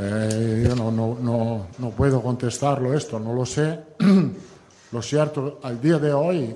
[0.00, 3.80] eh, yo no, no, no, no, puedo contestarlo esto, no lo sé.
[4.92, 6.54] lo cierto, al día de hoy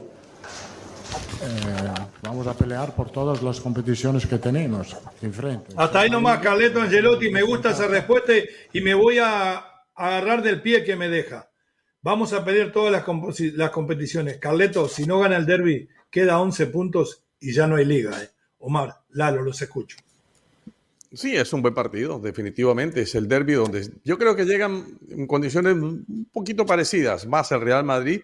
[1.42, 5.72] eh, vamos a pelear por todas las competiciones que tenemos enfrente.
[5.76, 8.32] Hasta ahí nomás, Carleto Angelotti, me gusta esa respuesta
[8.72, 11.50] y me voy a agarrar del pie que me deja.
[12.00, 14.38] Vamos a pedir todas las, las competiciones.
[14.38, 18.22] Carleto, si no gana el derby, queda 11 puntos y ya no hay liga.
[18.22, 18.30] ¿eh?
[18.58, 19.96] Omar, Lalo, los escucho.
[21.14, 23.02] Sí, es un buen partido, definitivamente.
[23.02, 27.60] Es el derby donde yo creo que llegan en condiciones un poquito parecidas, más el
[27.60, 28.22] Real Madrid,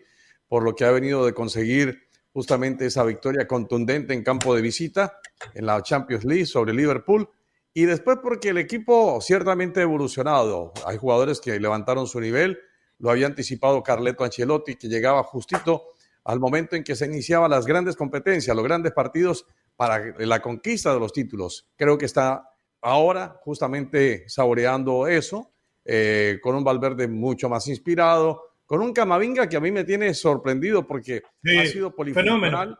[0.48, 5.18] por lo que ha venido de conseguir justamente esa victoria contundente en campo de visita
[5.54, 7.28] en la Champions League sobre Liverpool.
[7.74, 10.72] Y después porque el equipo ciertamente ha evolucionado.
[10.86, 12.58] Hay jugadores que levantaron su nivel.
[12.98, 17.66] Lo había anticipado Carleto Ancelotti, que llegaba justito al momento en que se iniciaban las
[17.66, 19.46] grandes competencias, los grandes partidos
[19.76, 21.68] para la conquista de los títulos.
[21.76, 22.48] Creo que está
[22.80, 25.52] ahora justamente saboreando eso,
[25.84, 30.12] eh, con un Valverde mucho más inspirado, con un Camavinga que a mí me tiene
[30.14, 32.78] sorprendido porque ha sido polifuncional.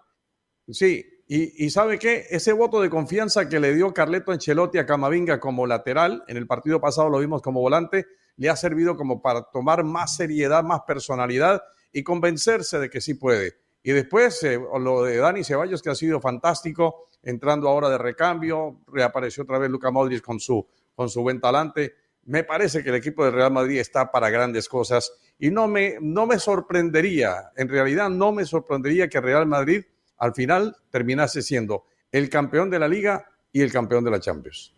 [0.69, 4.87] Sí, y, y, sabe qué, ese voto de confianza que le dio Carleto Ancelotti a
[4.87, 8.07] Camavinga como lateral, en el partido pasado lo vimos como volante,
[8.37, 13.15] le ha servido como para tomar más seriedad, más personalidad y convencerse de que sí
[13.15, 13.55] puede.
[13.89, 18.83] Y después eh, lo de Dani Ceballos, que ha sido fantástico, entrando ahora de recambio,
[18.87, 21.95] reapareció otra vez Luca Modric con su, con su buen talante.
[22.27, 25.97] Me parece que el equipo de Real Madrid está para grandes cosas y no me,
[26.03, 29.83] no me sorprendería, en realidad no me sorprendería que Real Madrid
[30.19, 34.75] al final terminase siendo el campeón de la liga y el campeón de la Champions.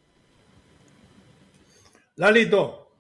[2.15, 2.93] Lalito.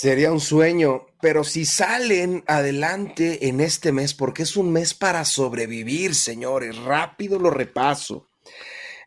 [0.00, 5.24] Sería un sueño, pero si salen adelante en este mes, porque es un mes para
[5.24, 8.28] sobrevivir, señores, rápido lo repaso.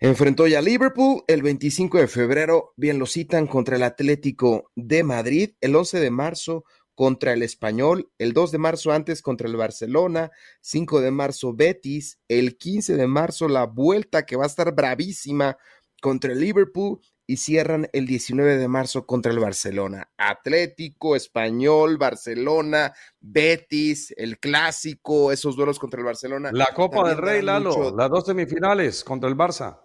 [0.02, 5.52] Enfrentó ya Liverpool el 25 de febrero, bien lo citan, contra el Atlético de Madrid,
[5.62, 10.30] el 11 de marzo contra el Español, el 2 de marzo antes contra el Barcelona,
[10.60, 15.58] 5 de marzo Betis, el 15 de marzo la vuelta que va a estar bravísima
[16.02, 17.00] contra el Liverpool
[17.32, 20.10] y cierran el 19 de marzo contra el Barcelona.
[20.18, 26.50] Atlético, Español, Barcelona, Betis, el clásico, esos duelos contra el Barcelona.
[26.52, 29.80] La Copa del Rey, Lalo, las dos semifinales contra el Barça.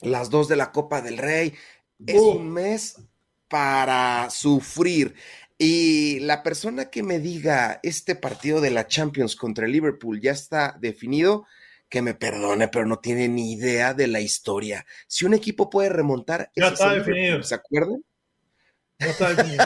[0.00, 1.54] Las dos de la Copa del Rey.
[2.04, 2.96] Es un mes
[3.46, 5.14] para sufrir.
[5.58, 10.32] Y la persona que me diga este partido de la Champions contra el Liverpool ya
[10.32, 11.46] está definido,
[11.88, 14.84] que me perdone, pero no tiene ni idea de la historia.
[15.06, 17.42] Si un equipo puede remontar, ya está definido.
[17.42, 18.02] ¿Se acuerdan?
[18.98, 19.64] Ya está definido.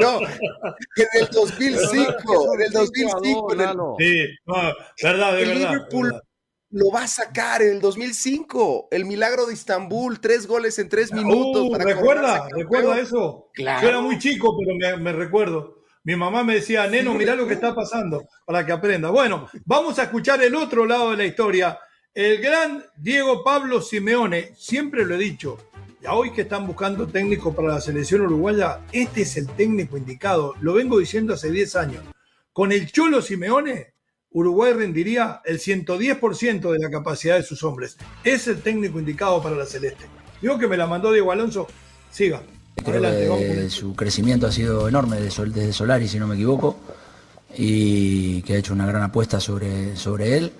[0.00, 4.26] no, en el 2005, en el 2005, en el, sí,
[5.02, 6.22] verdad, de el verdad, Liverpool
[6.72, 11.12] lo va a sacar en el 2005, el milagro de Estambul, tres goles en tres
[11.12, 11.68] minutos.
[11.68, 13.50] Uh, recuerda, recuerda eso.
[13.54, 13.82] Claro.
[13.82, 15.79] Yo era muy chico, pero me, me recuerdo.
[16.02, 19.10] Mi mamá me decía, Neno, mira lo que está pasando, para que aprenda.
[19.10, 21.78] Bueno, vamos a escuchar el otro lado de la historia.
[22.14, 25.58] El gran Diego Pablo Simeone, siempre lo he dicho,
[26.02, 30.54] ya hoy que están buscando técnico para la selección uruguaya, este es el técnico indicado.
[30.62, 32.04] Lo vengo diciendo hace 10 años.
[32.52, 33.92] Con el Cholo Simeone,
[34.30, 37.98] Uruguay rendiría el 110% de la capacidad de sus hombres.
[38.24, 40.06] Es el técnico indicado para la celeste.
[40.40, 41.66] Digo que me la mandó Diego Alonso.
[42.10, 42.42] Siga.
[42.76, 46.76] Creo que su crecimiento ha sido enorme desde Solari, si no me equivoco,
[47.56, 50.52] y que ha hecho una gran apuesta sobre, sobre él.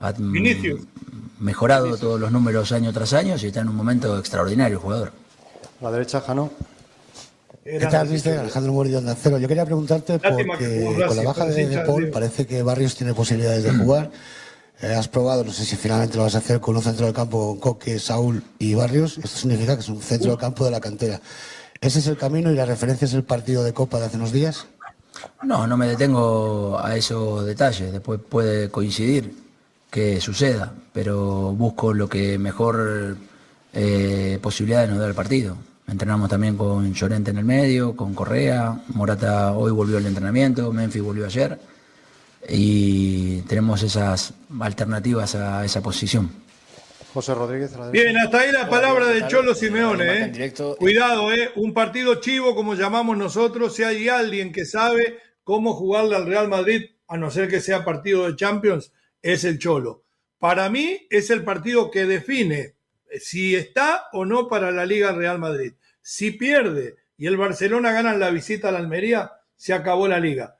[0.00, 0.12] Ha
[1.38, 5.12] mejorado todos los números año tras año y está en un momento extraordinario el jugador.
[5.80, 6.50] A la derecha, Jano.
[7.64, 8.36] ¿Qué tal, viste?
[8.36, 9.38] Alejandro Murillo de Cero.
[9.38, 13.62] Yo quería preguntarte porque con la baja de, de Paul parece que Barrios tiene posibilidades
[13.62, 14.10] de jugar.
[14.82, 17.14] Eh, has probado, no sé si finalmente lo vas a hacer con un centro del
[17.14, 19.16] campo con Coque, Saúl y Barrios.
[19.18, 21.20] Esto significa que es un centro del campo de la cantera.
[21.80, 24.32] ¿Ese es el camino y la referencia es el partido de Copa de hace unos
[24.32, 24.66] días?
[25.44, 27.92] No, no me detengo a esos detalles.
[27.92, 29.32] Después puede coincidir
[29.88, 33.16] que suceda, pero busco lo que mejor
[33.72, 35.56] eh, posibilidades nos da el partido.
[35.86, 41.02] Entrenamos también con Llorente en el medio, con Correa, Morata hoy volvió al entrenamiento, Memphis
[41.02, 41.71] volvió ayer
[42.48, 46.42] y tenemos esas alternativas a esa posición.
[47.12, 47.72] José Rodríguez.
[47.90, 50.32] Bien, hasta ahí la palabra de Cholo Simeone.
[50.34, 50.54] ¿eh?
[50.78, 51.50] Cuidado, ¿eh?
[51.56, 56.48] un partido chivo como llamamos nosotros, si hay alguien que sabe cómo jugarle al Real
[56.48, 60.04] Madrid, a no ser que sea partido de Champions, es el Cholo.
[60.38, 62.76] Para mí es el partido que define
[63.20, 65.74] si está o no para la Liga Real Madrid.
[66.00, 70.56] Si pierde y el Barcelona gana la visita a la Almería, se acabó la liga.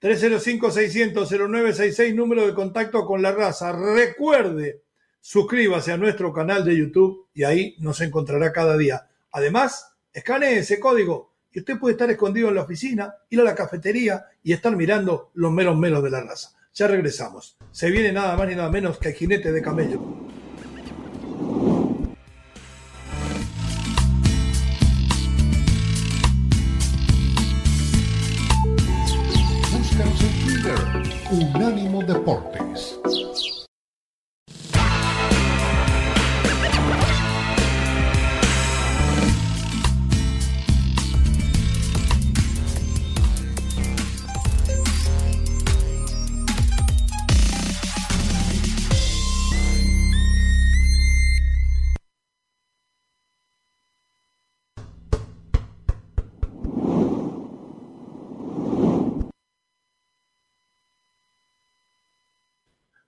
[0.00, 3.72] 305-600-0966, número de contacto con la raza.
[3.72, 4.82] Recuerde,
[5.20, 9.08] suscríbase a nuestro canal de YouTube y ahí nos encontrará cada día.
[9.32, 13.54] Además, escanee ese código y usted puede estar escondido en la oficina, ir a la
[13.54, 16.50] cafetería y estar mirando los meros meros de la raza.
[16.74, 17.56] Ya regresamos.
[17.70, 20.02] Se viene nada más ni nada menos que el jinete de camello.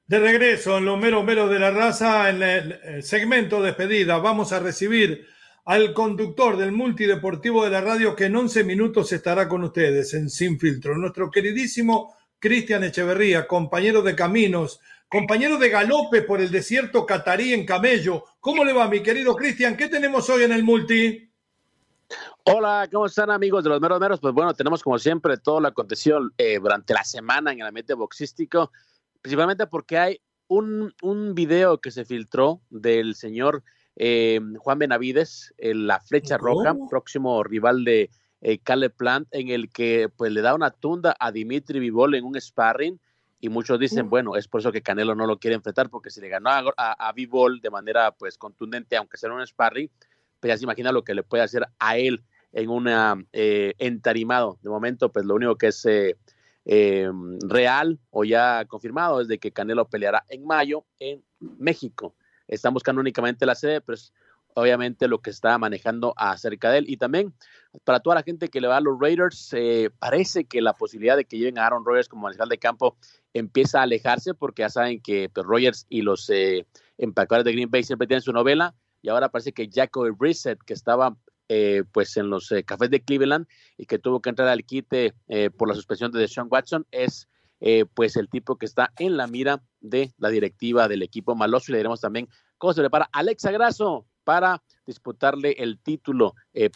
[0.08, 4.58] De regreso en los meros meros de la raza, en el segmento despedida, vamos a
[4.58, 5.26] recibir
[5.66, 10.30] al conductor del multideportivo de la radio que en 11 minutos estará con ustedes en
[10.30, 14.80] Sin Filtro, nuestro queridísimo Cristian Echeverría, compañero de caminos,
[15.10, 18.24] compañero de galope por el desierto catarí en camello.
[18.40, 19.76] ¿Cómo le va, mi querido Cristian?
[19.76, 21.30] ¿Qué tenemos hoy en el multi?
[22.44, 24.20] Hola, ¿cómo están amigos de los meros meros?
[24.20, 27.92] Pues bueno, tenemos como siempre todo lo acontecido eh, durante la semana en el ambiente
[27.92, 28.72] boxístico,
[29.22, 33.62] principalmente porque hay un, un video que se filtró del señor
[33.96, 38.10] eh, Juan Benavides, la flecha roja, próximo rival de
[38.40, 42.24] eh, Caleb Plant, en el que pues le da una tunda a Dimitri Vivol en
[42.24, 43.00] un sparring
[43.40, 46.20] y muchos dicen, bueno, es por eso que Canelo no lo quiere enfrentar, porque si
[46.20, 49.90] le ganó a, a, Vivol de manera pues contundente, aunque sea un sparring,
[50.40, 54.58] pues ya se imagina lo que le puede hacer a él en una eh, entarimado.
[54.62, 56.16] De momento, pues lo único que es eh,
[56.70, 57.10] eh,
[57.48, 62.14] real o ya confirmado es de que Canelo peleará en mayo en México.
[62.46, 64.12] Están buscando únicamente la sede, pero es
[64.52, 66.84] obviamente lo que está manejando acerca de él.
[66.88, 67.32] Y también
[67.84, 69.54] para toda la gente que le va a los Raiders,
[69.98, 72.98] parece que la posibilidad de que lleven a Aaron Rodgers como mariscal de campo
[73.32, 76.30] empieza a alejarse porque ya saben que pues, Rodgers y los
[76.98, 80.74] empacadores de Green Bay siempre tienen su novela y ahora parece que Jacoby Brissett, que
[80.74, 81.16] estaba
[81.50, 83.46] eh, pues en los eh, cafés de Cleveland
[83.78, 87.28] y que tuvo que entrar al quite eh, por la suspensión de Sean Watson, es
[87.94, 91.72] pues el tipo que está en la mira de la directiva del equipo maloso y
[91.72, 96.34] le diremos también cómo se prepara Alexa Grasso para disputarle el título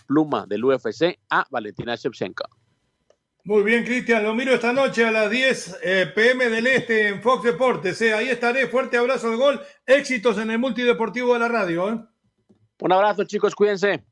[0.08, 2.46] pluma del UFC a Valentina Shevchenko.
[3.44, 5.78] Muy bien, Cristian, lo miro esta noche a las 10
[6.16, 8.02] pm del Este en Fox Deportes.
[8.02, 12.08] Ahí estaré, fuerte abrazo de gol, éxitos en el multideportivo de la radio.
[12.80, 14.04] Un abrazo, chicos, cuídense.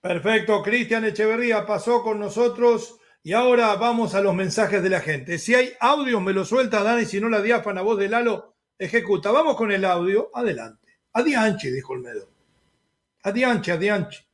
[0.00, 5.38] Perfecto, Cristian Echeverría pasó con nosotros y ahora vamos a los mensajes de la gente.
[5.38, 9.32] Si hay audio, me lo suelta Dani, si no la diáfana voz de Lalo ejecuta.
[9.32, 10.86] Vamos con el audio, adelante.
[11.12, 12.28] Adianche, dijo Olmedo.
[13.24, 14.24] Adianche, adianche.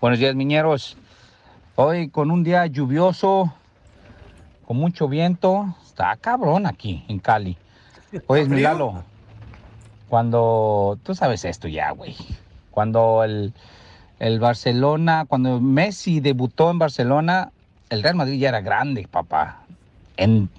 [0.00, 0.96] Buenos días, miñeros.
[1.76, 3.54] Hoy con un día lluvioso,
[4.66, 7.56] con mucho viento, está cabrón aquí en Cali.
[8.26, 9.04] Oye, mi Lalo,
[10.08, 12.16] cuando tú sabes esto ya, güey
[12.72, 13.52] cuando el,
[14.40, 17.52] Barcelona, cuando Messi debutó en Barcelona,
[17.90, 19.60] el Real Madrid ya era grande, papá,
[20.16, 20.50] en,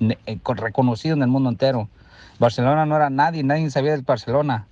[0.45, 1.89] reconocido en el mundo entero.
[2.39, 4.67] Barcelona no era nadie, nadie sabía del Barcelona.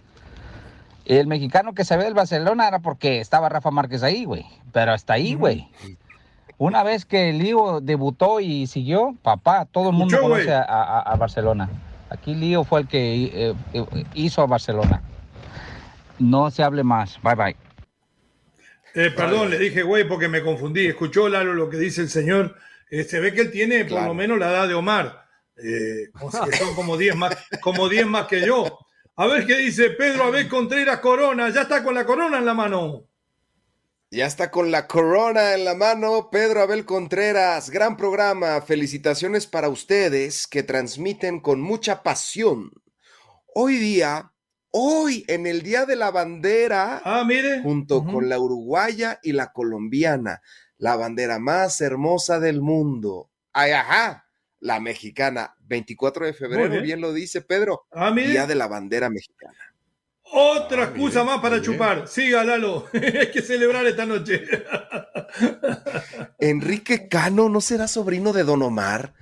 [1.05, 4.45] El mexicano que sabía del Barcelona era porque estaba Rafa Márquez ahí, güey.
[4.71, 5.67] Pero hasta ahí, güey.
[6.57, 11.69] Una vez que Lío debutó y siguió, papá, todo el mundo conoce a, Barcelona.
[12.09, 15.01] Aquí Lío fue el que eh, eh, hizo a Barcelona
[16.22, 17.19] no se hable más.
[17.22, 17.55] Bye bye.
[18.93, 20.88] Eh, perdón, le dije güey porque me confundí.
[20.88, 22.55] Escuchó Lalo lo que dice el señor.
[22.89, 25.26] Eh, se ve que él tiene por lo menos la edad de Omar.
[25.57, 26.09] Eh,
[26.49, 28.80] que son como 10 más, como más que yo.
[29.15, 31.49] A ver qué dice Pedro Abel Contreras Corona.
[31.49, 33.07] Ya está con la corona en la mano.
[34.09, 37.69] Ya está con la corona en la mano Pedro Abel Contreras.
[37.69, 38.59] Gran programa.
[38.61, 42.72] Felicitaciones para ustedes que transmiten con mucha pasión.
[43.53, 44.32] Hoy día
[44.72, 47.61] hoy en el Día de la Bandera, ah, mire.
[47.61, 50.41] junto con la uruguaya y la colombiana,
[50.78, 53.30] la bandera más hermosa del mundo.
[53.53, 54.26] Ay, ajá,
[54.59, 57.01] la mexicana, 24 de febrero, bien.
[57.01, 59.57] lo dice Pedro, ah, Día de la Bandera Mexicana.
[60.34, 62.07] Otra ah, excusa más para chupar.
[62.07, 62.88] Siga, Lalo.
[62.93, 64.43] Hay que celebrar esta noche.
[66.39, 69.13] Enrique Cano no será sobrino de Don Omar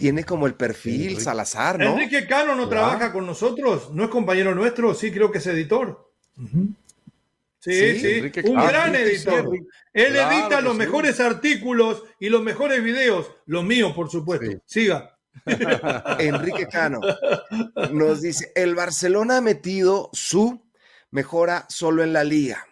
[0.00, 1.92] tiene como el perfil Salazar, ¿no?
[1.92, 6.10] Enrique Cano no trabaja con nosotros, no es compañero nuestro, sí creo que es editor.
[7.58, 9.50] Sí, sí, un gran editor.
[9.92, 14.62] Él edita los mejores artículos y los mejores videos, los míos, por supuesto.
[14.64, 15.16] Siga.
[16.18, 17.00] Enrique Cano
[17.92, 20.62] nos dice, el Barcelona ha metido su
[21.10, 22.66] mejora solo en la liga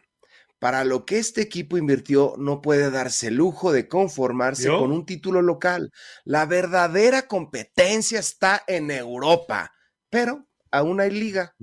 [0.59, 5.07] para lo que este equipo invirtió, no puede darse el lujo de conformarse con un
[5.07, 5.93] título local.
[6.25, 9.73] La verdadera competencia está en Europa,
[10.11, 11.55] pero aún hay liga.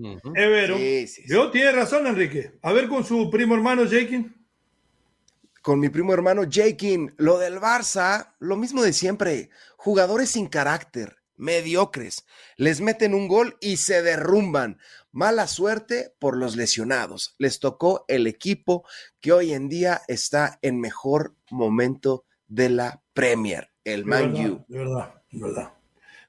[1.28, 2.58] Yo tiene razón, Enrique.
[2.62, 4.34] A ver con su primo hermano Jakin.
[5.62, 9.50] Con mi primo hermano Jakin, lo del Barça, lo mismo de siempre.
[9.78, 12.26] Jugadores sin carácter, mediocres,
[12.58, 14.80] les meten un gol y se derrumban.
[15.12, 17.36] Mala suerte por los lesionados.
[17.38, 18.86] Les tocó el equipo
[19.22, 24.66] que hoy en día está en mejor momento de la Premier, el Man U.
[24.68, 25.74] De verdad, de verdad.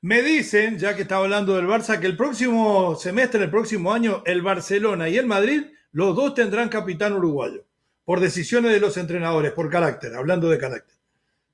[0.02, 4.22] Me dicen, ya que estaba hablando del Barça, que el próximo semestre, el próximo año,
[4.26, 7.64] el Barcelona y el Madrid, los dos tendrán capitán uruguayo,
[8.04, 10.95] por decisiones de los entrenadores, por carácter, hablando de carácter.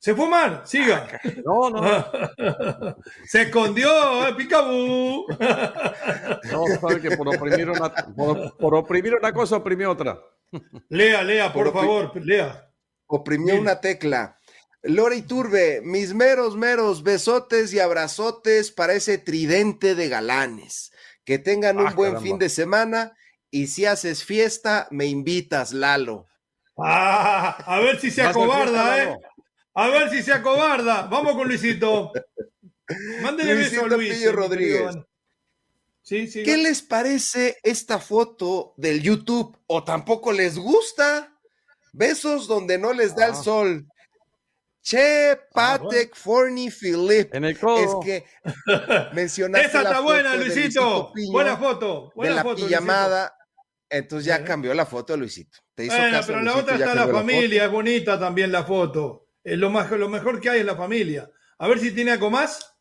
[0.03, 1.07] Se fue mal, siga.
[1.45, 1.81] No, no.
[3.25, 5.27] Se escondió, eh, picabú.
[6.51, 7.95] No, sabe que por oprimir una,
[8.59, 10.19] por, oprimir una cosa oprimió otra.
[10.89, 12.69] Lea, lea, por, favor, lea.
[13.07, 14.41] Oprimió una tecla.
[14.83, 20.91] Lore Turbe, mis meros, meros besotes y abrazotes para ese tridente de galanes.
[21.25, 23.13] Que tengan un ah, buen fin de semana
[23.53, 26.27] y si haces fiesta, me invitas, Lalo.
[26.77, 29.17] Ah, a ver si se acobarda, ¿eh?
[29.75, 31.03] A ver si se acobarda.
[31.03, 32.13] Vamos con Luisito.
[33.23, 34.33] Mándele beso a Luis.
[34.33, 34.97] Rodríguez.
[36.03, 39.57] Sí, sí, ¿Qué les parece esta foto del YouTube?
[39.69, 41.39] ¿O tampoco les gusta?
[41.93, 43.43] Besos donde no les da el ah.
[43.43, 43.87] sol.
[44.83, 47.33] Che, Patek, Forney, Philip.
[47.33, 48.01] En el codo.
[48.01, 48.25] Es que
[49.15, 51.13] mencionaste Esa está buena, Luisito.
[51.31, 52.11] buena foto.
[52.17, 53.33] Buena de la foto, llamada.
[53.89, 55.59] Entonces ya cambió la foto de Luisito.
[55.75, 59.22] Te hizo bueno, pero la otra está la familia, es bonita también la foto.
[59.45, 61.31] Es lo, más, lo mejor que hay en la familia.
[61.59, 62.73] A ver si tiene algo más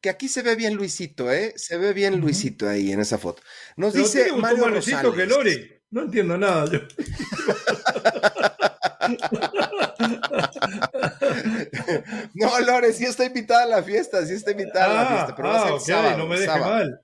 [0.00, 1.54] que aquí se ve bien Luisito, ¿eh?
[1.56, 3.42] Se ve bien Luisito ahí en esa foto.
[3.76, 5.72] Nos dice Mario Luisito que Lori.
[5.90, 6.80] No entiendo nada yo.
[12.34, 15.48] no, Lore, sí está invitada a la fiesta, sí está invitada a la fiesta, pero
[15.48, 16.18] va a ser el ah, sábado.
[16.18, 17.00] No me deje mal.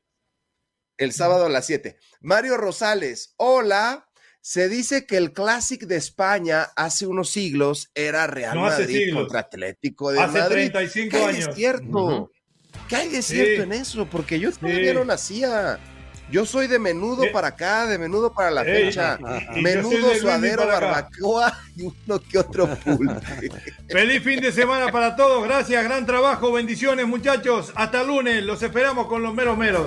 [0.96, 1.96] El sábado a las 7.
[2.20, 4.08] Mario Rosales, hola.
[4.44, 10.10] Se dice que el Classic de España hace unos siglos era Real Madrid contra Atlético
[10.10, 10.72] de hace Madrid.
[10.72, 11.48] 35 años.
[11.48, 12.32] Es cierto.
[12.88, 14.04] ¿Qué hay de cierto en eso?
[14.06, 15.78] Porque yo todavía no nacía.
[16.28, 19.16] Yo soy de menudo para acá, de menudo para la fecha.
[19.62, 23.48] menudo, suadero, barbacoa y uno que otro pulpe.
[23.88, 25.44] Feliz fin de semana para todos.
[25.44, 26.50] Gracias, gran trabajo.
[26.50, 27.72] Bendiciones, muchachos.
[27.76, 28.42] Hasta lunes.
[28.42, 29.86] Los esperamos con los meros meros.